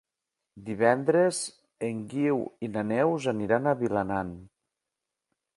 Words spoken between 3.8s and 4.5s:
Vilanant.